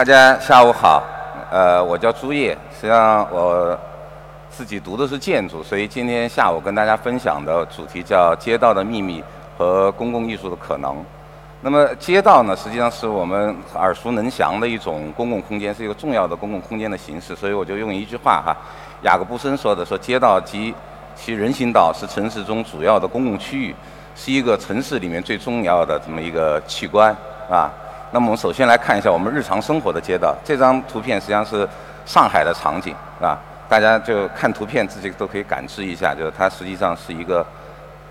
[0.00, 1.04] 大家下午好，
[1.50, 3.78] 呃，我叫朱烨，实际上我
[4.48, 9.22] 自己读的是建筑，所以今天下午跟大家分享的主题叫“街道的秘密
[9.58, 11.04] 和公共艺术的可能”。
[11.60, 18.56] 那么街道呢，实际上是我们耳熟能详的一种公共空间，是一个重要的公共空间的形式，所以我就用一句话哈，
[19.02, 20.74] 雅各布森说的说：“街道及
[21.14, 23.76] 其人行道是城市中主要的公共区域，
[24.16, 27.14] 是一个城市里面最重要的这么一个器官
[27.50, 27.70] 啊。”
[28.12, 30.36] 那么我们首先来看一下我们日常生活的街道。
[30.44, 31.68] 这张图片实际上是
[32.04, 33.38] 上海的场景，是吧，
[33.68, 37.46] 大家就看图片自己都可以感知一下，就是它实际上是一个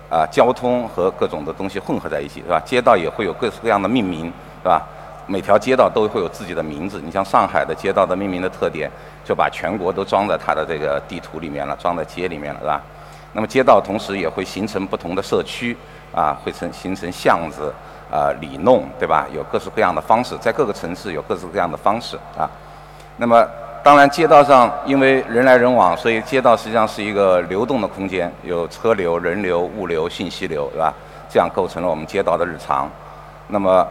[0.08, 2.58] 啊交通和各种的东西混合在一起，是吧？
[2.64, 4.82] 街道也会有各式各样的命名，是吧？
[5.26, 7.00] 每条街道都会有自己的名字。
[7.04, 8.90] 你像上海的街道的命名的特点，
[9.22, 12.80] 就把全国都装在它的这个地图里面了，装在街里面了，是吧？
[13.34, 15.76] 那么街道同时也会形成不同的社区，
[16.12, 17.70] 啊，会成形成巷子。
[18.10, 19.26] 啊，里弄对吧？
[19.32, 22.50] 有各式各样的方式，在各个城市有各式各样的方式啊。
[23.16, 23.46] 那么，
[23.84, 30.92] 当然街道上因为人来人往，所以街道实际上是一个流动的空间，有车流、人流、物流、信息流，对吧？
[31.28, 32.90] 这样构成了我们街道的日常。
[33.46, 33.86] 那么，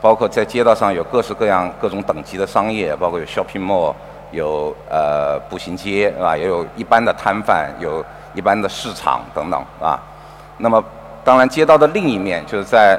[0.00, 3.94] 包括在街道上有各式各样、各种等级的商业，包括有 shopping mall，
[4.32, 6.36] 有呃步行街，是吧？
[6.36, 10.00] 也有一般的摊贩，有一般的市场等等，啊。
[10.58, 10.82] 那么，
[11.22, 12.98] 当然街道的另一面就是在。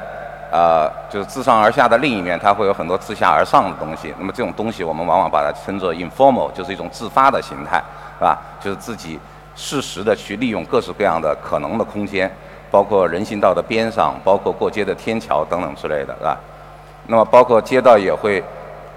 [0.53, 4.13] 呃，就是自上而下的另一面，它会有很多自下而上的东西。
[4.19, 7.83] 那么这种东西，我们往往把它称作 informal，就是一种自发的形态，
[8.19, 8.39] 是吧？
[8.61, 9.19] 就是自己
[9.55, 12.31] 适时的去利用各式各样的可能的空间，
[12.69, 16.37] 包括人行道的边上，包括过街的天桥等等之类的，是吧？
[17.07, 18.43] 那么包括街道也会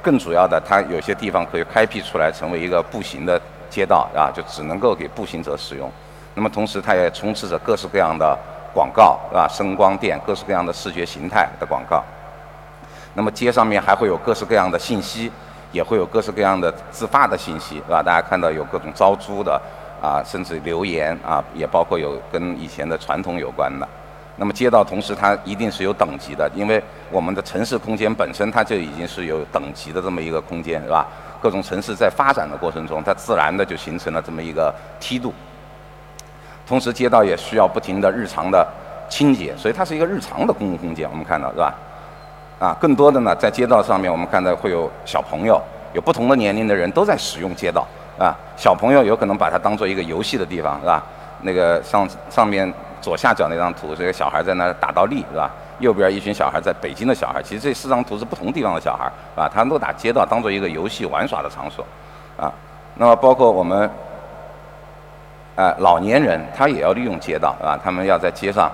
[0.03, 5.91] 更主要的，它有些地方可以开辟出来成为一个步行的街道，啊，就只能够给步行者使用。
[6.35, 8.39] 那么同时，它也充斥着各式各样的。
[8.77, 9.49] 广告是吧？
[9.49, 12.05] 声光电各式各样的视觉形态的广告。
[13.15, 15.33] 那么街上面还会有各式各样的信息，
[15.73, 18.03] 也会有各式各样的自发的信息，是吧？
[18.03, 19.59] 大家看到有各种招租的
[20.03, 23.89] 啊，甚至留言啊，也包括有跟以前的传统有关的。
[24.37, 31.07] 那么街道同时它一定是有等级的，因为我们的城市空间本身它就已经是有等级的这么一个空间，是吧？
[31.41, 35.33] 各种城市在发展的过程中，它自然的就形成了这么一个梯度。
[36.67, 38.67] 同时，街道也需要不停的日常的
[39.09, 41.09] 清洁，所以它是一个日常的公共空间。
[41.09, 41.73] 我们看到是吧？
[42.59, 45.63] 啊，更多的呢，在街道上面，我们看到会有小朋友，
[45.93, 47.87] 有不同的年龄的人都在使用街道
[48.19, 48.35] 啊。
[48.57, 51.01] 小朋友有可能把它当做一个游戏的地方，是吧？
[51.43, 55.49] 那个上上面左下角那张图，这个小孩在那打倒立，是吧？
[55.79, 59.05] 右边一群小孩在北京的小孩，其实这四张图是不同地方的小孩，
[59.41, 61.87] 啊，他们都把街道当做一个游戏玩耍的场所，
[62.37, 62.53] 啊。
[62.97, 63.89] 那么包括我们。
[65.57, 67.81] 呃，老年人他也要利用街道，是吧？
[67.83, 68.71] 他们要在街上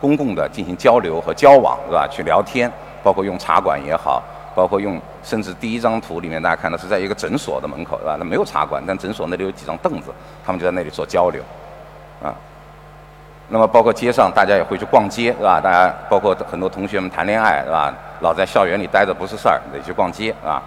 [0.00, 2.08] 公共的进行交流和交往，是吧？
[2.10, 2.70] 去聊天，
[3.04, 4.20] 包括用茶馆也好，
[4.52, 8.16] 包括用，甚至第一张图里面大家看到是在一个诊所的门口，是吧？
[8.18, 10.10] 那没有茶馆，但诊所那里有几张凳子，
[10.44, 11.40] 他们就在那里做交流，
[12.20, 12.34] 啊。
[13.48, 15.60] 那么包括街上大家也会去逛街，是吧？
[15.60, 17.94] 大家包括很多同学们谈恋爱，是吧？
[18.22, 20.60] 老在校园里待着不是事儿，得去逛街，啊。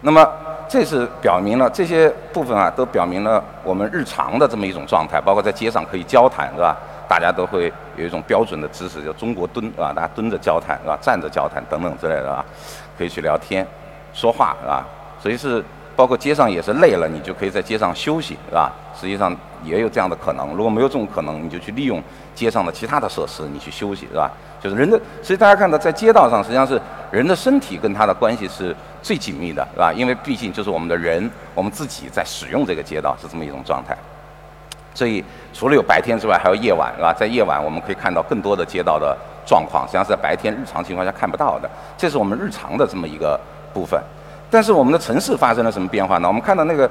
[0.00, 0.26] 那么。
[0.68, 6.76] 这是表明了这些部分啊，都表明了我们日常的这么一种状态，包括在街上可以交谈，是吧？
[7.08, 9.92] 大家都会有一种标准的姿势，叫中国蹲，是吧？
[9.96, 10.98] 大家蹲着交谈，是吧？
[11.00, 12.44] 站着交谈等等之类的，啊？
[12.98, 13.66] 可以去聊天、
[14.12, 14.86] 说话，是吧？
[15.18, 15.64] 所以是
[15.98, 18.70] 包括街上也是累了，你就可以在街上休息，是吧？
[18.94, 20.54] 实际上也有这样的可能。
[20.54, 22.00] 如果没有这种可能，你就去利用
[22.36, 24.30] 街上的其他的设施，你去休息，是吧？
[24.62, 28.72] 就是人的，所以大家看到在街道上，实际上是人的身体跟它的关系是。
[29.00, 29.92] 最紧密的是吧？
[29.92, 33.96] 因为毕竟就是我们的人，我们自己在使用这个街道是这么一种状态。
[34.92, 37.14] 所以除了有白天之外，还有夜晚是吧？
[37.16, 39.16] 在夜晚我们可以看到更多的街道的
[39.46, 41.70] 状况，实际上是在白天日常情况下看不到的。
[41.96, 43.40] 这是我们日常的这么一个
[43.72, 44.02] 部分。
[44.50, 46.28] 但是我们的城市发生了什么变化呢？
[46.28, 46.90] 我们看到那个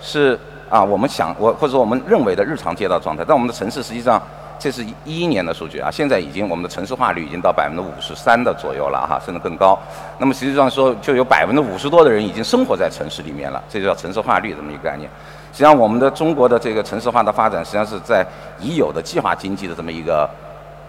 [0.00, 0.38] 是
[0.68, 4.20] 啊，我们想我或者说我们认为的日常街道状态，但我们的城市实际上。
[4.58, 9.78] 这是一一年的数据啊，现在已经我们的城市化率已经到百分之五十三的左右了哈，甚至更高。
[10.16, 15.10] 那么实际上说，就有百分之五十多的人已经生活在城市里面了，这就叫城市化率这么一个概念。
[15.52, 18.26] 实际上，我们的中国的这个城市化的发展，实际上是在
[18.58, 20.26] 已有的计划经济的这么一个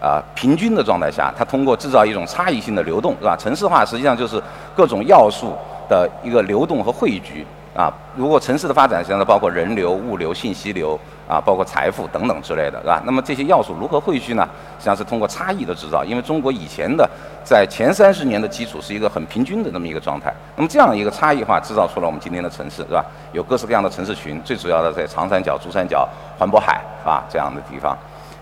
[0.02, 3.36] 啊平均的状态下，它通过制造一种差异性的流动，是吧？
[3.36, 4.42] 城市化实际上就是
[4.78, 5.54] 各种要素
[5.90, 7.46] 的一个流动和汇聚。
[7.76, 11.00] 啊，如果城市的发展实际上包括人流、物流、信息流
[11.30, 13.00] 啊，包括财富等等之类的，是吧？
[13.06, 14.50] 那么这些要素如何汇聚呢？
[14.80, 17.08] 实际上是通过差异的制造，因为中国以前的
[17.44, 20.34] 在前三十年的基础是一个很平均的这么一个状态。
[20.56, 23.06] 那么这样一个差异化制造出了我们今天的城市，是吧？
[23.32, 27.96] 有各式各样的城市群，最主要的在长三角、珠三角、环渤海啊这样的地方。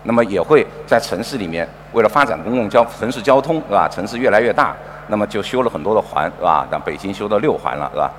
[0.06, 3.88] 那么也会在城市里面，为了发展公共交城市交通，是吧？
[3.88, 4.74] 城市越来越大。
[5.08, 6.66] 那么就修了很多的环，是吧？
[6.70, 8.10] 让北京修到六环了，是吧？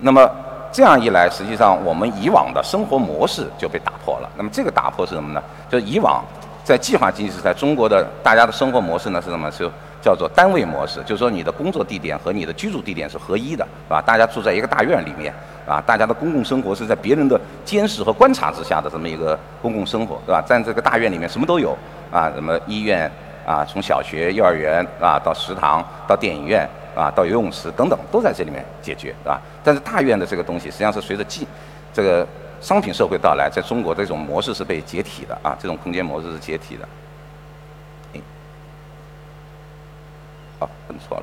[0.00, 0.30] 那么
[0.70, 4.28] 这样一来，实际上我们以往的生活模式就被打破了。
[4.36, 5.42] 那么这个打破是什么呢？
[5.70, 6.22] 就是以往
[6.62, 9.50] 在计划经济时代，中国的大家的生活模式呢是什么？
[9.50, 9.70] 是
[10.06, 14.00] 叫做单位模式，就是说你的工作地点和你的居住地点是合一的，是吧？
[14.00, 15.34] 大家住在一个大院里面，
[15.66, 20.40] 啊，大家的公共生活是在别人的监视和观察之下的这么一个公共生活，是吧？
[20.46, 21.76] 在这个大院里面什么都有，
[22.12, 23.10] 啊，什么医院
[23.44, 26.64] 啊，从小学、幼儿园啊到食堂到电影院
[26.94, 29.42] 啊到游泳池等等都在这里面解决，是吧？
[29.64, 31.44] 但是大院的这个东西实际上是随着进
[31.92, 32.24] 这个
[32.60, 36.86] 商品社会到来，在中国这种模式是被解体的啊，这种空间模式是解体的。
[40.58, 41.22] 哦，摁错了。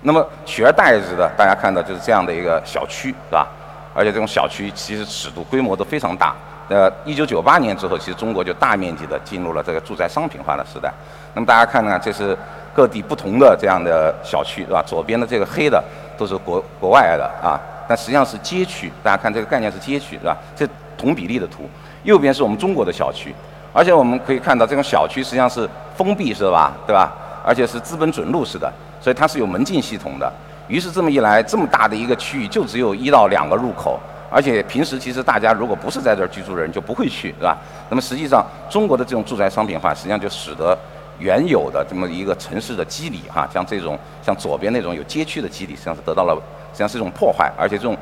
[0.00, 3.46] 那么取而代之的，大家看到就是这样的一个小区，是吧？
[3.94, 6.34] 而且这种小区其实尺度规模都非常大。
[6.68, 10.92] 呃，一九九八年之后，其实中国就大面积的进入了这个住宅商品化的时代。
[11.34, 12.36] 那么大家看呢，这是
[12.74, 14.84] 各地不同的这样的小区，是吧？
[14.86, 15.82] 左边的这个黑的
[16.16, 17.58] 都是国国外的啊，
[17.88, 18.92] 但实际上是街区。
[19.02, 20.36] 大家看这个概念是街区，是吧？
[20.54, 21.68] 这同比例的图。
[22.04, 23.34] 右边是我们中国的小区，
[23.72, 26.72] 而且我们可以看到这种小区实际上是封闭，是吧？
[26.86, 27.12] 对吧？
[27.48, 30.30] 而且是资本准入式的，所以它是有门禁系统的。
[30.68, 33.98] 于是这么一来，这么大的一个区域就只有一到两个入口，
[34.30, 37.56] 而且平时其实大家如果不是在这儿居住的人就不会去，是吧？
[37.88, 40.76] 那么实际上中国的这种住宅商品化，实际上就使得
[41.18, 47.96] 原有的这么一个城市的机理，哈，像这种像左边那种有街区的机理，实际上是得到了，实际上是一种破坏，而且这种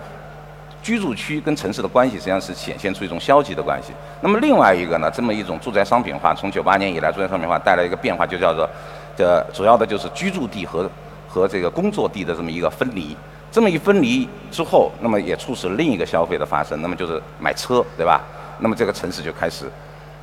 [0.83, 3.93] 居住区跟城市的关系实际上是显现出一种消极的关系。
[4.21, 8.69] 那么另外一个呢，这么一种住宅商品化，从九八年以来，住宅商品化带来一个变化，就叫做。
[9.17, 10.89] 的主要的就是居住地和
[11.29, 13.17] 和这个工作地的这么一个分离，
[13.51, 18.21] 这么一分离之后，那么也促使另一个消费的发生，那么就是买车，对吧？
[18.59, 19.67] 那么这个城市就开始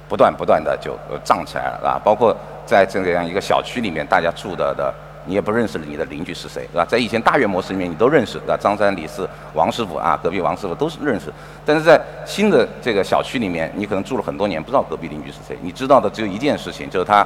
[0.10, 2.36] 不断不断的就涨起来了，啊，包括
[2.66, 4.92] 在这样一个小区里面，大家住的的，
[5.26, 6.84] 你也不认识你的邻居是谁，是吧？
[6.84, 8.58] 在以前大院模式里面，你都认识，对吧？
[8.60, 11.32] 张三李四王师傅啊，隔壁王师傅都是认识，
[11.64, 17.26] 但是在新的这个小区里面，你可能住了很多年，不知道隔壁邻居是谁，你知道的只有一件事情，就是他。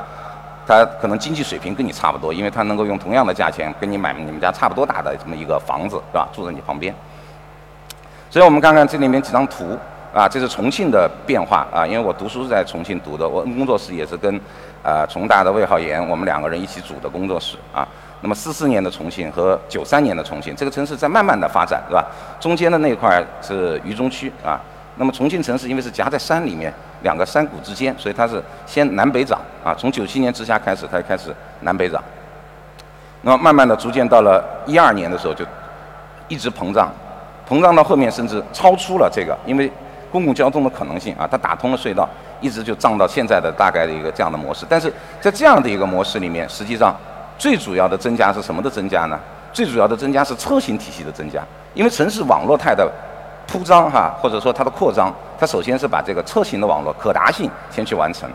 [0.68, 6.28] 他可能经济水平跟你差不多，因为他能够用同样的价钱跟你买你们家差不多大的这么一个房子，是吧？
[6.34, 6.94] 住在你旁边。
[8.30, 9.80] 所以我们看看这里面几张图
[10.14, 14.38] 啊，这是重庆的变化啊，因为我读书是在重庆读的，我工作室也是跟
[14.84, 17.88] 呃重大的魏浩岩我们两个人一起组的工作室啊。
[18.20, 22.06] 那么四四年的重庆和九三年的重庆，这个城市在慢慢的发展，是吧？
[22.42, 24.60] 中间的那块是渝中区啊。
[24.98, 26.74] 那么重庆城市因为是夹在山里面。
[27.02, 29.76] 两个山谷之间，所以它是先南北涨啊。
[29.78, 32.04] 从九七年直辖开始，它就开始南北涨。
[33.22, 35.46] 那么慢慢的，逐渐到了一二年的时候，就
[36.28, 36.92] 一直膨胀，
[37.48, 39.72] 膨胀到后面甚至超出了这个，因为
[40.12, 42.08] 公共交通的可能性啊，它打通了隧道，
[42.42, 44.66] 一直就涨到现在的大概的一个这样的模式。
[44.70, 46.96] 但是在这样的一个模式里面，实际上
[47.38, 49.20] 最主要的增加是什么的增加呢？
[49.52, 51.42] 最主要的增加是车型体系的增加，
[51.74, 52.90] 因为城市网络态的。
[53.48, 58.30] 铺张哈，或者说它的扩张，它首先是把这个车型的网络可达性先去完成。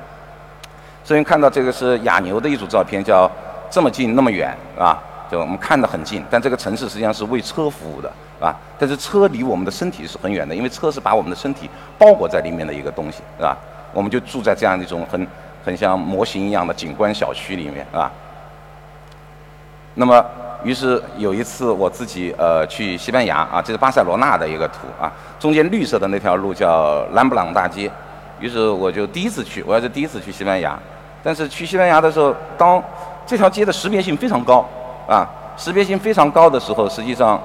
[1.05, 3.31] 所以看到这个是亚牛的一组照片，叫
[3.71, 4.99] 这么近那么远啊，
[5.31, 8.57] 就我们看得很近，但这个城市实际上是为车服务的啊。
[8.79, 13.57] 但是车离我们的身体是很远的，因为车是把我们的身体包裹在里面的一个东西，是吧？
[13.93, 15.27] 我们就住在这样一种很
[15.65, 18.11] 很像模型一样的景观小区里面是吧。
[19.95, 20.25] 那么。
[20.65, 27.91] 于是有一次我自己呃去西班牙啊，这是巴塞罗那的一个图啊，中间绿色的那条路叫兰布朗大街，
[28.39, 30.79] 于是我就第一次去，我也是第一次去西班牙，
[31.21, 32.81] 但是去西班牙的时候，当
[33.27, 34.65] 这条街的识别性非常高
[35.09, 37.43] 啊，识别性非常高的时候，实际上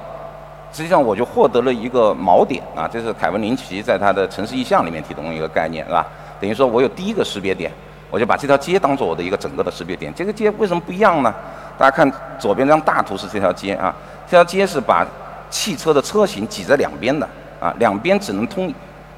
[0.72, 6.06] 实际上我就获得了一个锚点啊，这是凯文林奇在他的城市意象里面提供一个概念是吧？
[6.40, 7.72] 等于说我有第一个识别点，
[8.12, 11.34] 我就把这条街当做我的一个整个的识别点，这个街为什么不一样呢？
[11.78, 13.94] 大家看左边这张大图是这条街啊，
[14.30, 15.06] 这条街是把
[15.50, 17.28] 汽车的车型挤在两边的
[17.60, 18.74] 啊，两边只能通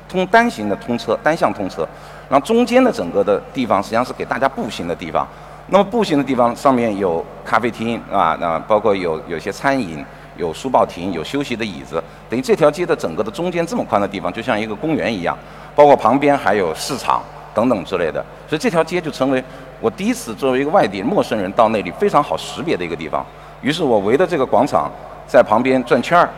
[0.08, 1.88] 通单行的通车，单向通车，
[2.30, 5.28] 然后中间的整个的地方实际上是给大家步行的地方。
[5.72, 10.04] 那么步行的地方上面有咖啡厅啊，那包括有有些餐饮，
[10.36, 15.38] 有书报亭，有休息的椅子，等于这条街的整个的中间这么宽的地方就像一个公园一样，
[15.76, 17.22] 包括旁边还有市场
[17.60, 19.44] 等等之类的，所以这条街就成为。
[19.82, 23.26] 我第一次作为一个外地陌生人到那里非常好识别的一个地方，
[23.62, 24.92] 于是我围着这个广场
[25.26, 26.30] 在旁边转圈儿，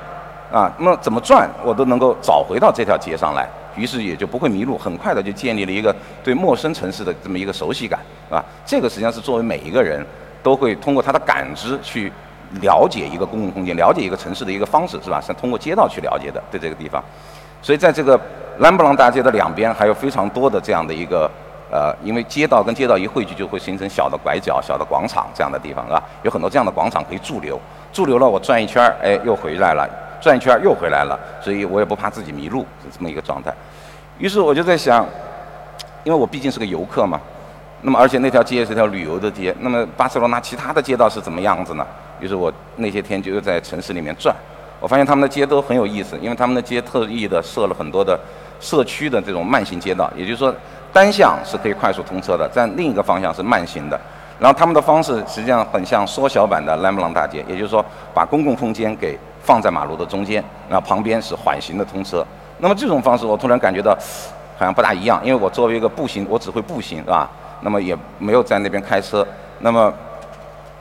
[0.52, 8.00] 啊，那怎么转我都能够找回到这条街上来，于是也就不会迷路，很快的就建立了一个对陌生城市的这么一个熟悉感，
[8.30, 10.06] 啊，这个实际上是作为每一个人
[10.44, 12.14] 都会通过他的感知去
[12.62, 15.20] 了解一个公共空间、了解一个城市的一个方式，是吧？
[15.20, 17.04] 是通过街道去了解的，对这个地方，
[17.60, 18.22] 所以在这个
[18.60, 21.30] 兰布朗大街的两边还有非常多的这样的一个。
[21.74, 26.04] 呃，因为街道跟街道一汇聚，就会形成小的拐角、小的广场这样的地方，是吧？
[26.22, 27.58] 有很多这样的广场可以驻留，
[27.94, 29.90] 驻留了我转一圈儿，哎，又回来了，
[30.20, 33.54] 转一圈儿又回来了，所以我也不怕自己迷路，是这么一个状态。
[34.18, 35.08] 于是我就在想，
[36.04, 37.22] 因为我毕竟是个游客嘛，
[37.84, 41.88] 那么而且那条街是条旅游的街，那么巴塞罗那其他的街道是怎么样子呢？
[42.20, 44.36] 于是我那些天就又在城市里面转。
[44.82, 48.20] 我发现他们的街都很有意思，因为他们的街特意的设了很多的
[48.62, 50.54] 社区的这种慢行街道，也就是说
[50.94, 54.00] 单向是可以快速通车的，在另一个方向是慢行的。
[54.40, 62.26] 然后他们的方式实际上很像缩小版的莱姆朗大街，也就是说把公共空间给放在马路的中间，然后旁边是缓行的通车。
[62.60, 63.98] 那么这种方式我突然感觉到
[64.58, 67.30] 好像不大一样，因为我作为一个步行，我只会步行，是吧？
[67.62, 69.28] 那么也没有在那边开车，
[69.60, 69.94] 那么。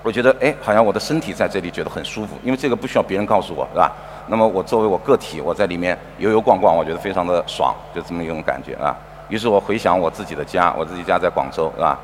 [0.02, 3.92] 我觉得，哎，好像我的身体在这里觉得很舒服，因为这个不需要别人告诉我，是吧？
[4.30, 8.96] 那么我作为我个体，我在里面游游逛逛，我觉得非常的爽，就这么一种感觉啊。
[9.28, 11.98] 于是我回想我自己的家，我自己家在广州，是吧？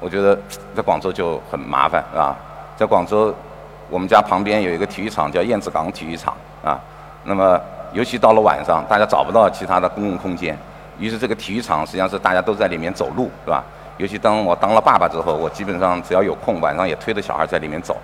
[0.00, 0.36] 我觉得
[0.74, 2.36] 在广州就很麻烦，是吧？
[2.76, 3.32] 在广州，
[3.88, 6.80] 我们家旁边有一个体育场叫燕子港体育场，啊，
[7.22, 7.60] 那么
[7.92, 10.58] 尤其到了晚上，大家找不到其他的公共空间，
[10.98, 13.62] 于是这个体育场实际上是大家都在里面走路，是吧？
[13.98, 17.96] 尤其当我当了爸爸之后，我基本上只要有空，晚上也推着小孩在里面走。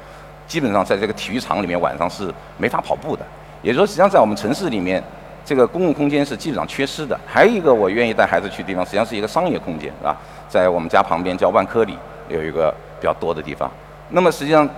[0.46, 3.24] 基本上在这个体育场里面，晚上是没法跑步的。
[3.64, 5.02] 也就是说，实际上在我们城市里面，
[5.42, 7.18] 这个公共空间是基本上缺失的。
[7.26, 10.14] 还有一个我愿意带孩子去的地方，实际上是一个商业空间，是吧？
[10.50, 11.96] 在我们家旁边叫万科里，
[12.28, 13.70] 有一个比较多的地方。
[14.10, 14.68] 那么实际上，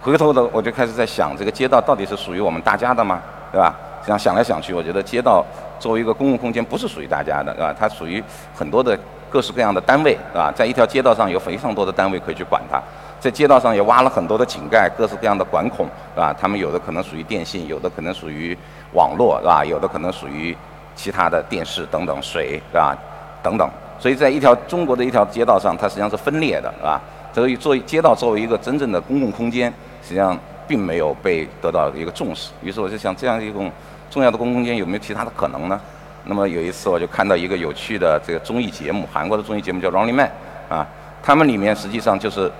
[0.00, 3.20] 回头的我就开始在想，这个街道到底是属于我们大家的吗？
[3.50, 3.74] 对吧？
[4.00, 5.44] 实际上想来想去，我觉得街道
[5.80, 7.74] 作为一个公共空间，不是属于大家的，是吧？
[7.76, 8.22] 它属于
[8.54, 8.96] 很多的。
[9.32, 10.52] 各式各样的单位，是吧？
[10.52, 12.82] 在一条街道上有非常多的单位可以去管它，
[13.20, 16.34] 在街道上也挖了很多的井盖，各式各样的管孔，是吧？
[16.40, 18.56] 他们有的可能属于电信，有的可能属于
[18.94, 19.62] 网络，是吧？
[19.62, 20.56] 有的可能属于
[20.96, 22.96] 其他的电视等等，水，是吧？
[23.42, 23.68] 等等。
[23.98, 26.98] 所以在一条中国的一条街道上，它实际上是分裂的，是吧？
[27.32, 29.70] 所以作为街道作为一个真正的公共空间，
[30.02, 30.36] 实际上
[30.66, 32.50] 并没有被得到一个重视。
[32.62, 33.70] 于是我就想，这样一种
[34.10, 35.78] 重要的公共空间有没有其他的可能呢？
[36.24, 40.30] 那么有一次，我就看到一个有趣的这个综艺节目，韩国的综艺节目叫《Running Man》，
[40.74, 40.86] 啊，
[41.22, 42.50] 他们里面实际上就是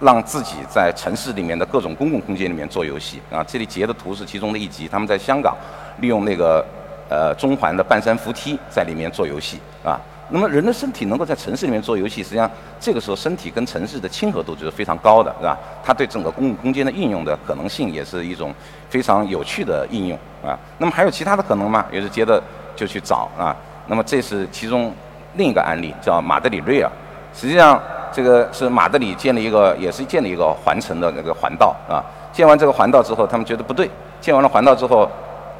[0.00, 5.56] 让自己在城市里面的各种公共空间里面做游戏，啊，这里截的图是其中的一集，他们在香港
[6.00, 6.64] 利用那个
[7.08, 15.58] 呃中环的半山扶梯在里面做游戏，啊，那么人的身体能够在城市里面做游戏，实际上这个时候身体跟城市的亲和度就是非常高的，是吧？
[15.84, 18.54] 它对整个公共空间的应用的可能性也是一种
[18.88, 21.86] 非常有趣的应用，啊，那么还有其他的可能吗？
[21.92, 22.42] 也是觉得。
[22.76, 24.92] 就去找啊，那么这是其中
[25.36, 26.92] 另一个案例，叫马德里瑞尔。
[27.36, 27.78] 实际上，
[28.10, 32.02] 这个是马德里建了一个，也是建了一个环城的那个环道啊。
[32.32, 33.90] 建完这个环道之后，他们觉得不对。
[34.22, 35.06] 建完了环道之后，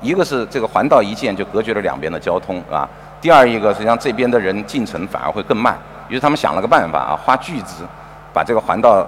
[0.01, 2.89] 一个是这个环道一建就隔绝了两边的交通啊。
[3.21, 5.77] 第二一个，实际上这边的人进城反而会更慢。
[6.09, 7.85] 于是他们想了个办法啊，花巨资
[8.33, 9.07] 把这个环道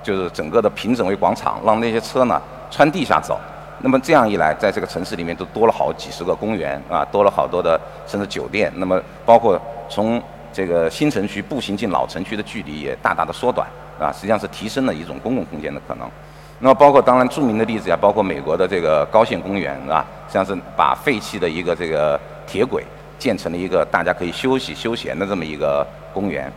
[0.00, 2.40] 就是整个的平整为广场，让那些车呢
[2.70, 3.36] 穿地下走。
[3.80, 8.72] 那么这样一来，在这个城市里面都多了好几十个公园啊，多了好多的甚至酒店。
[8.76, 10.20] 那么包括从
[10.58, 16.10] 这个新城区步行进老城区的距离也大大的缩短啊，实际上是提升了一种公共空间的可能。
[16.58, 22.84] 那么包括当然著名的例子呀，包括美国的这个高线公园啊，实际上是把废弃的一个这个铁轨
[23.20, 26.52] 建成了一个大家可以休息休闲的这么一个公园。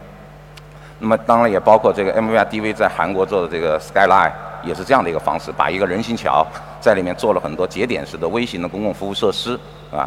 [0.98, 4.31] 那么当然也包括这个 MVRDV 在韩国做的这个 Skyline。
[4.63, 6.46] 也是这样的一个方式，把一个人行桥
[6.79, 9.60] 在里面做了很多节点式的微型的公共服务设施，
[9.91, 10.05] 啊，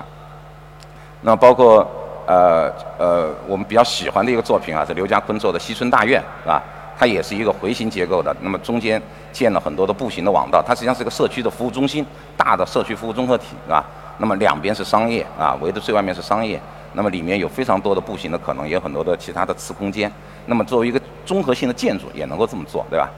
[1.21, 1.85] 那包括
[2.27, 6.63] 呃呃我们比较喜欢的一个作品啊，是刘家坤做的西村大院，是吧？
[6.97, 9.03] 它也是一个回形结构的，那么中间
[9.33, 13.85] 建了很多的步行的网道，它实际上是个社区的服务中心，大的社区服务综合体，是吧？
[14.19, 16.61] 那么两边是商业，啊，围的最外面是商业，
[16.93, 20.11] 那么里面有非常多的步行的可能，也有很多的其他的次空间，
[20.47, 23.11] 那么作为一个综合性的建筑也能够这么做，对吧？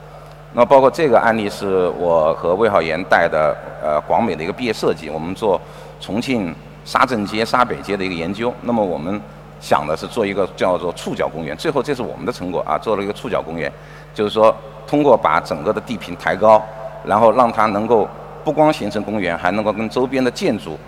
[0.54, 5.10] 那么包括这个案例是我和魏浩岩带的，呃，广美的一个毕业设计。
[5.10, 5.60] 我们做
[6.00, 6.54] 重庆
[6.86, 8.50] 沙镇街、沙北街的一个研究。
[8.62, 9.20] 那么我们
[9.60, 11.54] 想的是做一个叫做触角公园。
[11.54, 13.70] 最后这是我们的成果啊，做了一个触角公园，
[14.14, 16.64] 就是说通过把整个的地平抬高，
[17.04, 18.08] 然后让它能够
[18.42, 20.78] 不光形成公园，还能够跟周边的建筑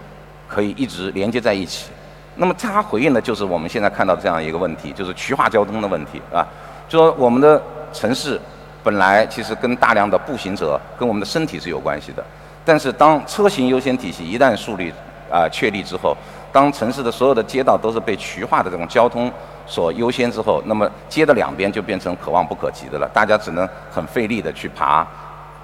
[0.49, 1.91] 可以一直连接在一起。
[2.37, 6.47] 那么它回应的就是我们现在看到的这样一个问题，就是渠化交通的问题啊，
[6.89, 7.61] 就说我们的
[7.93, 8.41] 城市。
[8.85, 12.25] 本来其实跟大量的步行者跟我们的身体是有关系的，
[12.65, 14.95] 但是当车型优先体系一旦树立
[15.31, 16.17] 啊确立之后，
[16.53, 19.31] 当城市的所有的街道都是被渠化的这种交通
[19.67, 25.07] 所优先之后，那么街的两边就变成可望不可及的了，大家只能很费力的去爬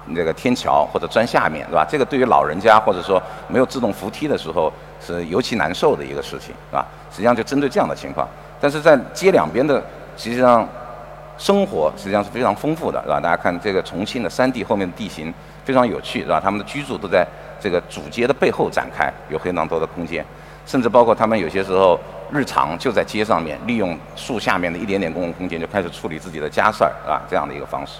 [0.07, 1.83] 那个天桥或者钻下面，是吧？
[1.89, 6.85] 这个对于老人家或者说没有自动扶梯的时候是尤其难受的一个事情，是吧？
[7.09, 8.27] 实际上就针对这样的情况。
[8.61, 9.83] 但是在街两边的
[10.15, 10.67] 实际上
[11.37, 13.19] 生活实际上是非常丰富的，是吧？
[13.19, 16.39] 大家看这个重庆的山地后面的地形非常有趣，是吧？
[16.39, 17.27] 他们的居住都在
[17.65, 20.23] 这个主街的背后展开，有非常多的空间，
[20.67, 21.99] 甚至包括他们有些时候
[22.31, 27.93] 日常就在街上面利用树下面的一点点公共空间就开始处理自己的家事儿，啊，这样的一个方式，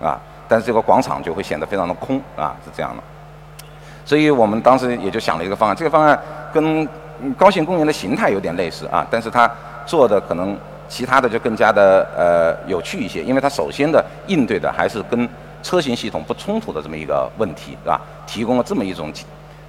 [0.00, 3.02] 啊，但是这个广场就会显得非常的空，啊，是这样的。
[4.04, 6.16] 所以我们当时也就想了一个方案，这个方案
[6.52, 6.88] 跟
[7.36, 9.50] 高新公园的形态有点类似啊，但是它
[9.84, 10.56] 做的可能
[10.88, 15.28] 其他的就更加的呃有趣一些，因为它首先的应对的还是跟
[15.62, 18.00] 车型系统不冲突的这么一个问题，是吧？
[18.26, 19.12] 提供了这么一种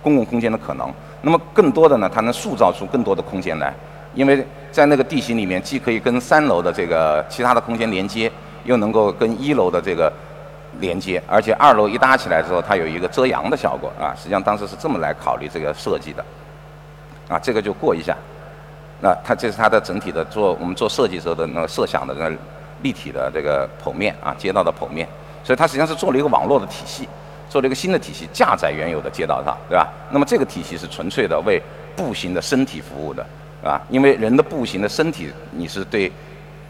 [0.02, 0.92] 公共空间的可能。
[1.22, 3.74] 那么更多的呢，它能塑造出更多的空间来，
[4.14, 8.32] 因为在那个地形里面，既可以跟三楼的这个其他的空间连接，
[8.64, 10.12] 又能够跟一楼的这个。
[10.80, 14.14] 连接，而且二楼一搭起来之后，它有一个遮阳的效果啊。
[14.16, 16.24] 实际上当时是这么来考虑这个设计的，
[17.28, 18.16] 啊，这个就过一下。
[19.02, 22.36] 那它这是它的整体的做我们做设计时候的那个设想的那个
[22.84, 25.10] 立体的这个剖面啊，街道的剖面。
[25.50, 27.10] 所以它实际上是做了一个网络的体系，
[27.50, 29.92] 做了一个新的体系架在原有的街道上，对吧？
[30.12, 31.60] 那么这个体系是纯粹的为
[31.96, 33.26] 步行的身体服务的，
[33.64, 36.12] 啊，因为人的步行的身体，你是对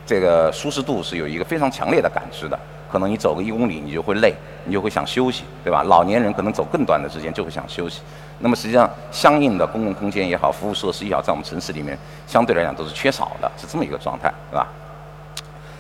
[0.06, 2.58] 这个舒适度是有一个非常强烈的感知的。
[2.90, 4.34] 可能你走个一公里，你就会累，
[4.64, 5.84] 你就会想休息，对吧？
[5.84, 8.00] 老年人可能走更短的时间就会想休息。
[8.40, 14.66] 那么实际上，相应的公共空间也好，服务设施也好，在我们城市里面相对来讲都是缺少的，是这么一个状态，是吧？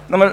[0.07, 0.29] 那么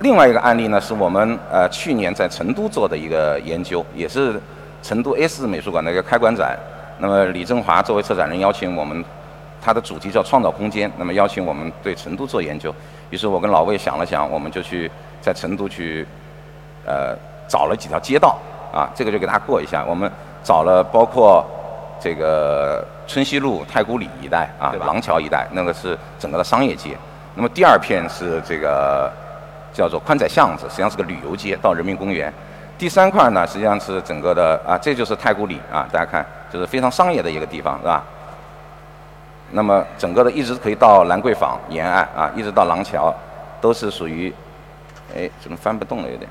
[0.00, 4.40] 另外一个案例呢，是我们呃去年在成都做的一个研究，也是
[4.82, 6.58] 成都 S 美术馆的一个开馆展。
[6.98, 9.04] 那么李振华作为策展人邀请我们，
[9.62, 12.74] 他的主题叫创造空间，那么邀请我们对成都做研究。
[13.10, 14.90] 于是我跟老魏想了想，我们就去。
[15.22, 16.06] 在成都去，
[16.86, 17.14] 呃，
[17.46, 18.38] 找了几条街道
[18.72, 19.84] 啊，这个就给大家过一下。
[19.86, 20.10] 我们
[20.42, 21.44] 找了包括
[22.00, 26.96] 这个春熙路、太古里一带啊，廊桥一带，那个是整个的商业街。
[27.34, 29.12] 那么第二片是这个
[29.72, 32.32] 叫做宽窄巷子，实际上是个旅游街，到人民公园。
[32.78, 38.04] 第三块呢，实际上是整个的啊，这就是太古里啊，大家看，就是非常商业的一个地方，是吧？
[39.50, 43.14] 那么整个的一直可以到兰桂坊沿岸啊，一直到廊桥，
[43.60, 44.32] 都是属于。
[45.12, 46.08] 哎，怎么翻不动了？
[46.08, 46.30] 有点，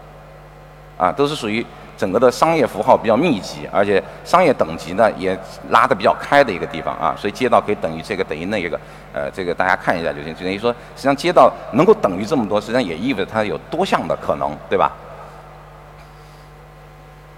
[0.98, 1.66] 啊，都是属于
[2.00, 8.80] 整个的商业符号比较密集，而且商业等级呢也拉得比较开的一个地方啊，所以街道可以等于这个等于那一个，
[9.12, 10.34] 呃，这个大家看一下就行。
[10.34, 14.94] 就等于说，实际上街道能够等于这么多，实际上也意味着它有多项的可能，对吧？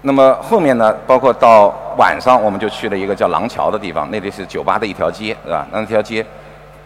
[0.02, 5.66] 那么后面呢，包括到晚上，我们就去了一个叫廊桥的地方，那里是酒吧的一条街，是吧？
[5.72, 6.24] 那条街。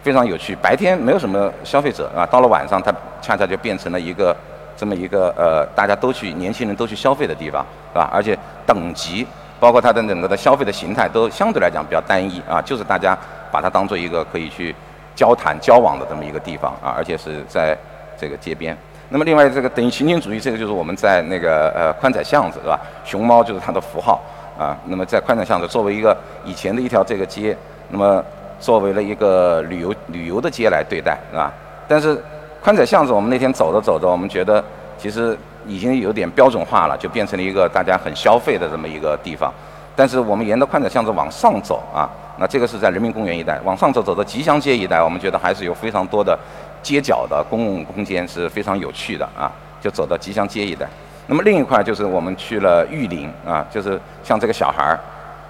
[0.03, 4.33] 非常有趣，白天没有什么消费者啊，到了晚上，它恰恰就变成了一个
[4.77, 8.09] 这么一个呃，大家都去，年轻人都去消费的地方，是吧？
[8.13, 9.25] 而且等级，
[9.59, 13.17] 包括它的整个的消费的形态，都相对来讲比较单一啊，就是大家
[13.51, 14.73] 把它当做一个可以去
[15.15, 17.75] 交谈交往的这么一个地方啊，而且是在
[18.17, 18.77] 这个街边。
[19.09, 22.79] 那么另外这个等于情景主义，这个就是我们在那个呃宽窄巷子，是吧？
[23.03, 24.21] 熊猫就是它的符号
[24.57, 24.77] 啊。
[24.85, 27.57] 那么在宽窄巷子作为一个以前的一条这个街，
[27.89, 28.23] 那么。
[28.59, 31.53] 作为了一个旅游旅游的街来对待，是吧？
[31.87, 32.19] 但是
[32.61, 34.63] 宽窄巷子，我们那天走着走着，我们觉得
[34.97, 39.51] 其实已经有点标准化了，就变成了一个大家很消费的这么一个地方。
[39.95, 46.37] 但是我们沿着宽窄巷子往上走啊，那这个是在人民公园一带，往上走走到吉祥街一带，我们觉得还是有非常多的
[46.83, 50.85] 街角的公共空间是非常有趣的啊，就走到吉祥街一带。
[51.25, 54.99] 那么另一块就是我们去了玉林啊，就是像这个小孩儿，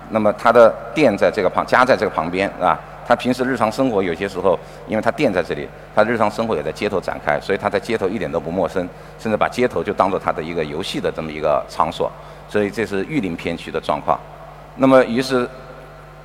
[0.10, 2.80] 那么他的店在这个旁，家在这个旁边，是吧？
[3.08, 5.66] 他平时日常生活有些时候，因为他店在这里，
[5.96, 8.86] 他日常生活也在街头展开，所以他在街头一点都不陌生，
[9.18, 12.12] 甚至把街头就当做他的一个游戏的这么一个场所。
[12.50, 14.20] 所以这是玉林片区的状况。
[14.76, 15.48] 那么于是，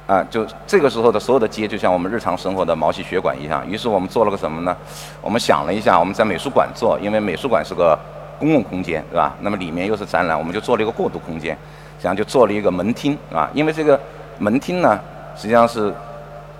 [0.09, 3.64] 啊，就这个时候的所有的街就像我们日常生活的毛细血管一样。
[3.64, 4.77] 于是我们做了个什么呢？
[5.21, 7.97] 我们想了一下，我们在美术馆做，因为美术馆是个
[8.40, 9.33] 公共空间，是吧？
[9.40, 11.57] 那么里面又是展览，我们就做了一个过渡空间，
[12.01, 13.99] 这样就做了一个门厅，啊，因为这个
[14.38, 14.99] 门厅呢，
[15.37, 15.95] 实际上是。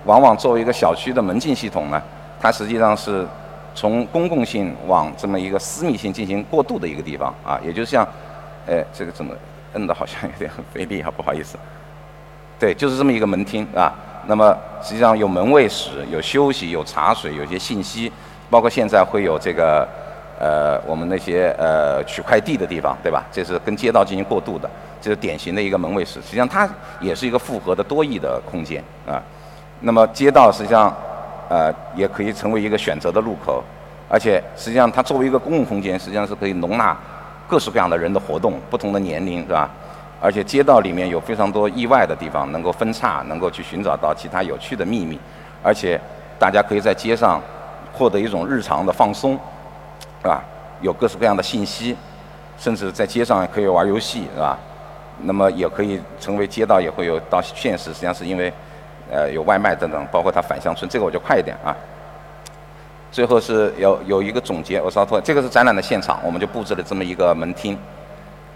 [0.05, 2.01] 往往作为一个小区的门禁系统呢，
[2.39, 3.25] 它实际上是
[3.73, 8.07] 从公共性往这么一个私密性进行过渡的一个地方啊，也就是像，
[8.67, 9.33] 哎，这个怎么
[9.73, 11.57] 摁的好像有点很费力啊，不好意思。
[12.59, 13.93] 对，就是这么一个门厅啊。
[14.25, 18.11] 那么实际上有门卫室，有休息，有茶水，有些信息，
[18.49, 19.85] 包括现在会有这个
[20.39, 23.25] 呃我们那些呃取快递的地方，对吧？
[23.31, 24.69] 这是跟街道进行过渡的，
[25.01, 26.21] 这是典型的一个门卫室。
[26.21, 26.69] 实际上它
[27.01, 29.21] 也是一个复合的多义的空间啊。
[29.85, 30.95] 那么街道实际上，
[31.49, 33.61] 呃，也可以成为一个选择的路口，
[34.07, 36.97] 而且实际上它作为一个公共空间，实际上是可以容纳
[37.49, 39.69] 各式各样的人的活动，不同的年龄，是吧？
[40.21, 45.19] 而且街道里面有非常多意外的地方，能够分叉，能够去寻找到其他有趣的秘密，
[45.61, 45.99] 而且
[46.39, 47.41] 大家可以在街上
[47.91, 49.37] 获得一种日常的放松，
[50.21, 50.41] 是吧？
[50.79, 51.93] 有各式各样的信息，
[52.57, 54.57] 甚至在街上可以玩游戏，是吧？
[55.23, 58.51] 那么也可以成为街道，也会有到现实，实际上是因为，
[59.13, 61.75] 呃，有外卖等等，包括它返乡村，这个我就快一点啊。
[63.11, 67.77] 最后是有有一个总结，我稍托，这个是展览的现场，我们就布置了这么一个门厅，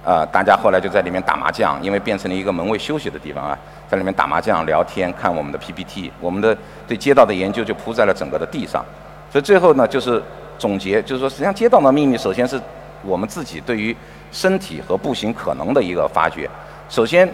[0.03, 3.55] 呃，大家后来就在里面打麻将，因为变成了一个门卫休息的地方啊，
[3.87, 8.83] 在里面打麻将、聊天、看我们的 PPT，我们的对街道的研究就铺在了整个的地上。
[9.31, 10.23] 所以最后呢，就是
[10.57, 12.59] 总结，就是说，实际上街道的秘密，首先是
[13.03, 13.95] 我们自己对于
[14.31, 16.49] 身体和步行可能的一个发掘。
[16.89, 17.29] 首先，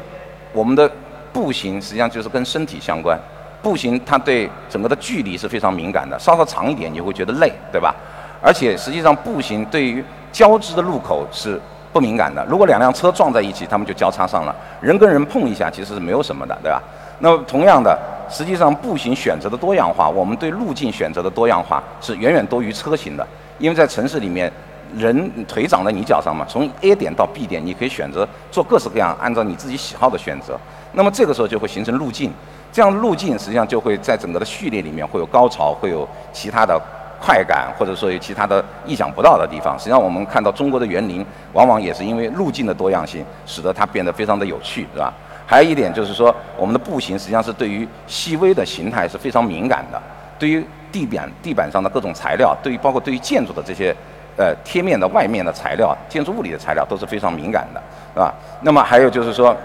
[0.52, 0.92] 我们的
[1.34, 3.20] 步行实际上就是跟身体相关。
[3.62, 7.96] 步行它对整个的距离是非常敏感的，稍稍长一点你会觉得累，对吧？
[8.42, 11.60] 而且实际上步行对于交织的路口是
[11.94, 12.46] 不敏感的。
[12.50, 14.54] 如果两辆车撞在一起，他们就交叉上了。
[14.82, 16.84] 人跟人碰一下其实是没有什么的，对吧？
[17.20, 17.98] 那么同样的，
[18.30, 23.26] 实际上步行选择的多样化，我们对路径选择的多样化是远远多于车型的。
[23.60, 24.52] 因为在城市里面，
[24.98, 30.60] 人腿长在你脚上嘛，从 A 点到 B 点，你可以选择做各式各样按照你自己喜好的选择。
[30.94, 32.32] 那么这个时候就会形成路径。
[32.72, 36.82] 这样路径实际上就会在整个的序列里面会有高潮，会有其他的
[37.22, 39.78] 快感，或者说有其他的意想不到的地方。
[39.78, 45.14] 实际上我们看到中国的园林，往往也是因为路径的多样性，使得它变得非常的有趣，是吧？
[45.46, 50.02] 还有一点就是说，我们的步行实际上是对于细微的形态是非常敏感的，
[50.40, 53.96] 对于地板地板上的各种材料，对于包括对于建筑的这些
[54.36, 57.84] 呃贴面的外面的材料，建筑物里的材料都是非常敏感的，
[58.16, 58.34] 是吧？
[58.62, 59.56] 那么还有就是说，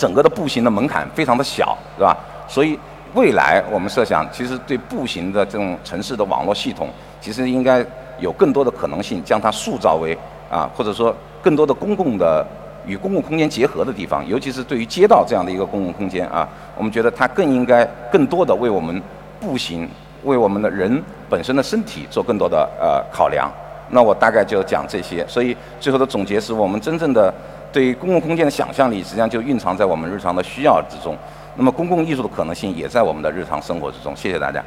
[0.00, 2.16] 整个的步行的门槛非常的小，是吧？
[2.48, 2.78] 所以，
[3.12, 6.88] 未来我们设想，其实对步行的这种城市的网络系统，
[7.20, 7.84] 其实应该
[8.18, 10.16] 有更多的可能性，将它塑造为
[10.50, 12.46] 啊，或者说更多的公共的
[12.86, 19.02] 与公共空间结合的地方，尤其是对于街道这样的一个公共空间啊，我们觉得它更应该更多的为我们
[19.38, 19.86] 步行，
[20.24, 23.52] 为我们的人本身的身体做更多的呃考量。
[23.90, 25.26] 那我大概就讲这些。
[25.26, 27.34] 所以最后的总结是我们真正的
[27.72, 31.16] 对公共空间的想象力，实际上就蕴藏在我们日常的需要之中。
[31.56, 34.14] 那么，公共艺术的可能性也在我们的日常生活之中。
[34.14, 34.64] 谢谢大家。